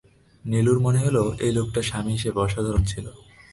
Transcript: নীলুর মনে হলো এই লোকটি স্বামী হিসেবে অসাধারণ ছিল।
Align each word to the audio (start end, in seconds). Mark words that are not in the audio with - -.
নীলুর 0.45 0.79
মনে 0.85 0.99
হলো 1.05 1.23
এই 1.45 1.51
লোকটি 1.57 1.81
স্বামী 1.89 2.11
হিসেবে 2.17 2.39
অসাধারণ 2.45 2.83
ছিল। 2.91 3.05